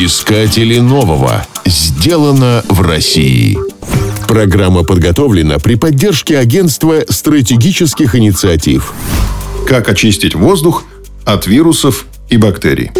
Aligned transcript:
Искатели 0.00 0.78
нового. 0.78 1.44
Сделано 1.66 2.62
в 2.68 2.82
России. 2.82 3.58
Программа 4.28 4.84
подготовлена 4.84 5.58
при 5.58 5.74
поддержке 5.74 6.38
Агентства 6.38 7.02
стратегических 7.08 8.14
инициатив. 8.14 8.92
Как 9.66 9.88
очистить 9.88 10.36
воздух 10.36 10.84
от 11.24 11.48
вирусов 11.48 12.06
и 12.28 12.36
бактерий. 12.36 12.92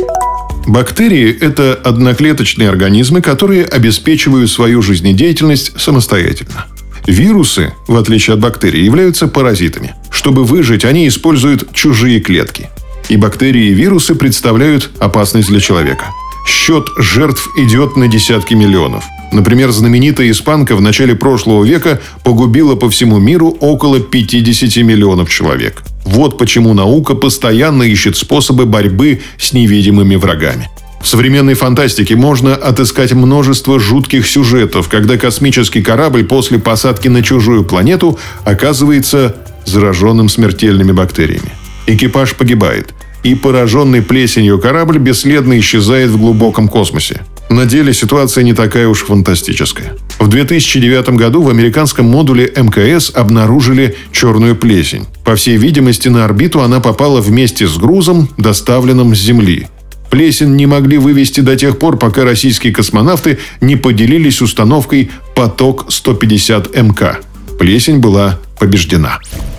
Бактерии– 0.67 1.31
это 1.41 1.75
одноклеточные 1.75 2.69
организмы, 2.69 3.23
которые 3.23 3.65
обеспечивают 3.65 4.51
свою 4.51 4.83
жизнедеятельность 4.83 5.81
самостоятельно. 5.81 6.67
Вирусы, 7.07 7.75
в 7.87 7.95
отличие 7.95 8.35
от 8.35 8.41
бактерий, 8.41 8.85
являются 8.85 9.29
паразитами. 9.29 9.95
Чтобы 10.11 10.43
выжить, 10.43 10.85
они 10.85 11.07
используют 11.07 11.73
чужие 11.73 12.19
клетки. 12.19 12.71
И 13.09 13.17
бактерии 13.17 13.69
и 13.69 13.73
вирусы 13.73 14.17
представляют 14.17 14.91
опасность 14.99 15.49
для 15.49 15.61
человека. 15.61 16.07
Счет 16.49 16.89
жертв 16.97 17.47
идет 17.59 17.97
на 17.97 18.09
десятки 18.09 18.55
миллионов. 18.55 19.05
Например, 19.33 19.71
знаменитая 19.71 20.31
испанка 20.31 20.77
в 20.77 20.81
начале 20.81 21.15
прошлого 21.15 21.63
века 21.63 22.01
погубила 22.25 22.75
по 22.75 22.89
всему 22.89 23.19
миру 23.19 23.55
около 23.61 24.01
50 24.01 24.83
миллионов 24.83 25.29
человек. 25.29 25.83
Вот 26.05 26.39
почему 26.39 26.73
наука 26.73 27.15
постоянно 27.15 27.83
ищет 27.83 28.17
способы 28.17 28.65
борьбы 28.65 29.21
с 29.39 29.53
невидимыми 29.53 30.17
врагами. 30.17 30.71
В 31.03 31.07
современной 31.07 31.53
фантастике 31.53 32.17
можно 32.17 32.55
отыскать 32.55 33.13
множество 33.13 33.79
жутких 33.79 34.27
сюжетов, 34.27 34.89
когда 34.89 35.19
космический 35.19 35.83
корабль 35.83 36.25
после 36.25 36.59
посадки 36.59 37.09
на 37.09 37.23
чужую 37.23 37.65
планету 37.65 38.19
оказывается 38.45 39.37
зараженным 39.67 40.31
смертельными 40.31 40.93
бактериями. 40.93 41.53
Экипаж 41.87 42.35
погибает, 42.35 42.95
и 43.29 43.35
пораженный 43.35 44.01
плесенью 44.01 44.59
корабль 44.59 44.99
бесследно 44.99 45.59
исчезает 45.59 46.11
в 46.11 46.19
глубоком 46.19 46.67
космосе. 46.69 47.21
На 47.51 47.67
деле 47.67 47.93
ситуация 47.93 48.43
не 48.43 48.55
такая 48.55 48.89
уж 48.89 49.05
фантастическая. 49.05 49.97
В 50.19 50.29
2009 50.29 51.11
году 51.11 51.43
в 51.43 51.51
американском 51.51 52.07
модуле 52.07 52.51
МКС 52.57 53.11
обнаружили 53.15 53.97
черную 54.13 54.57
плесень. 54.57 55.07
По 55.25 55.37
всей 55.37 55.57
видимости, 55.57 56.09
на 56.09 56.25
орбиту 56.25 56.61
она 56.63 56.81
попала 56.81 57.21
вместе 57.21 57.67
с 57.67 57.77
грузом, 57.77 58.31
доставленным 58.39 59.15
с 59.15 59.19
Земли. 59.19 59.67
Плесень 60.11 60.57
не 60.57 60.67
могли 60.67 60.97
вывести 60.97 61.41
до 61.41 61.55
тех 61.55 61.79
пор, 61.79 61.99
пока 61.99 62.25
российские 62.25 62.73
космонавты 62.73 63.39
не 63.61 63.77
поделились 63.77 64.41
установкой 64.41 65.11
«Поток-150МК». 65.35 67.17
Плесень 67.59 67.99
была 67.99 68.39
побеждена. 68.59 69.19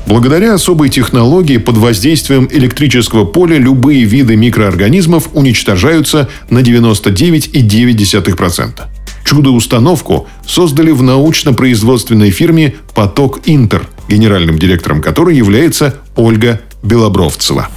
Благодаря 0.10 0.56
особой 0.56 0.90
технологии 0.90 1.58
под 1.58 1.78
воздействием 1.78 2.50
электрического 2.52 3.26
поля 3.26 3.60
любые 3.60 4.06
виды 4.06 4.36
микроорганизмов 4.36 5.30
уничтожаются 5.34 6.28
на 6.50 6.60
99,9%. 6.60 8.82
Чудо-установку 9.24 10.28
создали 10.48 10.90
в 10.90 11.04
научно-производственной 11.04 12.32
фирме 12.32 12.74
«Поток 12.96 13.42
Интер», 13.46 13.88
генеральным 14.08 14.58
директором 14.58 15.04
которой 15.04 15.38
является 15.38 16.00
Ольга 16.16 16.60
Белобровцева. 16.82 17.68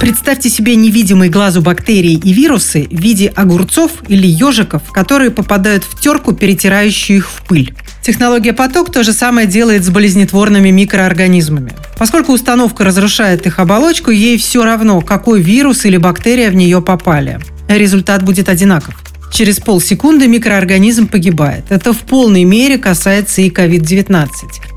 Представьте 0.00 0.48
себе 0.48 0.76
невидимые 0.76 1.30
глазу 1.30 1.60
бактерии 1.60 2.14
и 2.14 2.32
вирусы 2.32 2.88
в 2.90 2.98
виде 2.98 3.28
огурцов 3.28 3.90
или 4.08 4.26
ежиков, 4.26 4.90
которые 4.92 5.30
попадают 5.30 5.84
в 5.84 6.00
терку, 6.00 6.32
перетирающую 6.32 7.18
их 7.18 7.28
в 7.28 7.42
пыль. 7.42 7.74
Технология 8.04 8.52
поток 8.52 8.92
то 8.92 9.02
же 9.02 9.14
самое 9.14 9.46
делает 9.46 9.82
с 9.82 9.88
болезнетворными 9.88 10.68
микроорганизмами. 10.68 11.72
Поскольку 11.98 12.32
установка 12.32 12.84
разрушает 12.84 13.46
их 13.46 13.58
оболочку, 13.58 14.10
ей 14.10 14.36
все 14.36 14.62
равно, 14.62 15.00
какой 15.00 15.40
вирус 15.40 15.86
или 15.86 15.96
бактерия 15.96 16.50
в 16.50 16.54
нее 16.54 16.82
попали. 16.82 17.40
Результат 17.66 18.22
будет 18.22 18.50
одинаков. 18.50 18.94
Через 19.32 19.58
полсекунды 19.58 20.28
микроорганизм 20.28 21.08
погибает. 21.08 21.64
Это 21.70 21.94
в 21.94 22.00
полной 22.00 22.44
мере 22.44 22.76
касается 22.76 23.40
и 23.40 23.48
COVID-19. 23.48 24.28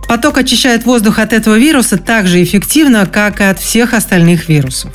Поток 0.07 0.37
очищает 0.37 0.85
воздух 0.85 1.19
от 1.19 1.33
этого 1.33 1.59
вируса 1.59 1.97
так 1.97 2.27
же 2.27 2.41
эффективно, 2.41 3.05
как 3.07 3.41
и 3.41 3.43
от 3.43 3.59
всех 3.59 3.93
остальных 3.93 4.47
вирусов. 4.47 4.91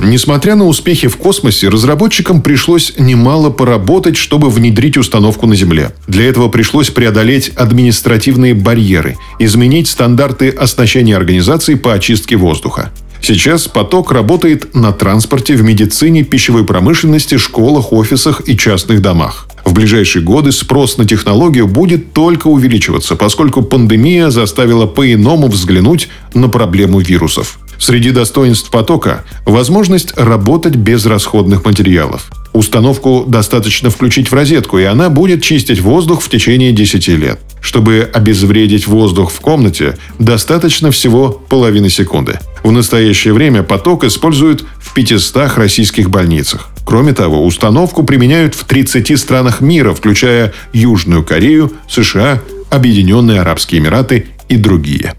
Несмотря 0.00 0.54
на 0.54 0.66
успехи 0.66 1.08
в 1.08 1.16
космосе, 1.16 1.68
разработчикам 1.68 2.40
пришлось 2.40 2.94
немало 2.98 3.50
поработать, 3.50 4.16
чтобы 4.16 4.48
внедрить 4.48 4.96
установку 4.96 5.46
на 5.46 5.56
Земле. 5.56 5.90
Для 6.06 6.26
этого 6.26 6.48
пришлось 6.48 6.90
преодолеть 6.90 7.48
административные 7.56 8.54
барьеры, 8.54 9.16
изменить 9.40 9.88
стандарты 9.88 10.50
оснащения 10.50 11.16
организаций 11.16 11.76
по 11.76 11.94
очистке 11.94 12.36
воздуха. 12.36 12.92
Сейчас 13.20 13.66
поток 13.66 14.12
работает 14.12 14.74
на 14.74 14.92
транспорте, 14.92 15.56
в 15.56 15.62
медицине, 15.64 16.22
пищевой 16.22 16.64
промышленности, 16.64 17.36
школах, 17.36 17.92
офисах 17.92 18.42
и 18.46 18.56
частных 18.56 19.02
домах. 19.02 19.48
В 19.64 19.74
ближайшие 19.74 20.22
годы 20.22 20.52
спрос 20.52 20.96
на 20.96 21.04
технологию 21.04 21.66
будет 21.66 22.12
только 22.12 22.46
увеличиваться, 22.46 23.16
поскольку 23.16 23.62
пандемия 23.62 24.30
заставила 24.30 24.86
по-иному 24.86 25.48
взглянуть 25.48 26.08
на 26.32 26.48
проблему 26.48 27.00
вирусов. 27.00 27.58
Среди 27.78 28.10
достоинств 28.10 28.70
потока– 28.70 29.24
возможность 29.46 30.16
работать 30.16 30.74
без 30.74 31.06
расходных 31.06 31.64
материалов. 31.64 32.30
Установку 32.52 33.24
достаточно 33.26 33.88
включить 33.88 34.30
в 34.30 34.34
розетку, 34.34 34.78
и 34.78 34.84
она 34.84 35.10
будет 35.10 35.42
чистить 35.42 35.80
воздух 35.80 36.22
в 36.22 36.28
течение 36.28 36.72
10 36.72 37.08
лет. 37.08 37.40
Чтобы 37.60 38.08
обезвредить 38.12 38.86
воздух 38.86 39.30
в 39.30 39.40
комнате, 39.40 39.96
достаточно 40.18 40.90
всего 40.90 41.30
половины 41.30 41.88
секунды. 41.88 42.40
В 42.64 42.72
настоящее 42.72 43.32
время 43.32 43.62
поток 43.62 44.04
используют 44.04 44.64
в 44.80 44.94
500 44.94 45.56
российских 45.56 46.10
больницах. 46.10 46.70
Кроме 46.84 47.12
того, 47.12 47.44
установку 47.44 48.02
применяют 48.02 48.54
в 48.54 48.64
30 48.64 49.18
странах 49.18 49.60
мира, 49.60 49.92
включая 49.92 50.52
Южную 50.72 51.24
Корею, 51.24 51.72
США, 51.88 52.40
Объединенные 52.70 53.40
Арабские 53.40 53.80
Эмираты 53.80 54.26
и 54.48 54.56
другие. 54.56 55.14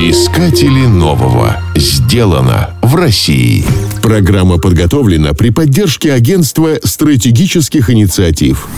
Искатели 0.00 0.86
нового. 0.86 1.58
Сделано 1.74 2.70
в 2.82 2.94
России. 2.94 3.64
Программа 4.00 4.58
подготовлена 4.58 5.34
при 5.34 5.50
поддержке 5.50 6.12
Агентства 6.12 6.78
стратегических 6.84 7.90
инициатив. 7.90 8.68